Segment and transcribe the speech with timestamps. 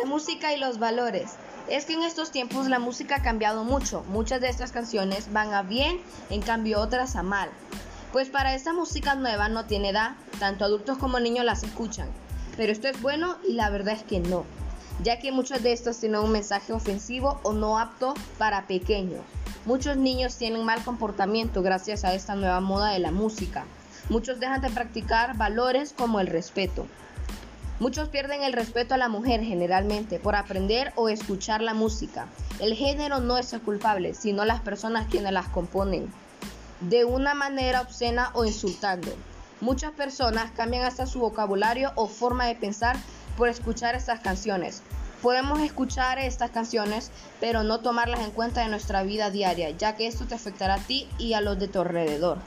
[0.00, 1.34] La música y los valores.
[1.68, 4.02] Es que en estos tiempos la música ha cambiado mucho.
[4.08, 6.00] Muchas de estas canciones van a bien,
[6.30, 7.48] en cambio otras a mal.
[8.12, 12.08] Pues para esta música nueva no tiene edad, tanto adultos como niños las escuchan.
[12.56, 14.44] Pero esto es bueno y la verdad es que no,
[15.02, 19.20] ya que muchos de estos tienen un mensaje ofensivo o no apto para pequeños.
[19.64, 23.64] Muchos niños tienen mal comportamiento gracias a esta nueva moda de la música.
[24.08, 26.86] Muchos dejan de practicar valores como el respeto.
[27.84, 32.28] Muchos pierden el respeto a la mujer generalmente por aprender o escuchar la música.
[32.58, 36.10] El género no es el culpable, sino las personas quienes las componen,
[36.80, 39.12] de una manera obscena o insultando.
[39.60, 42.96] Muchas personas cambian hasta su vocabulario o forma de pensar
[43.36, 44.80] por escuchar estas canciones.
[45.20, 50.06] Podemos escuchar estas canciones, pero no tomarlas en cuenta en nuestra vida diaria, ya que
[50.06, 52.38] esto te afectará a ti y a los de tu alrededor.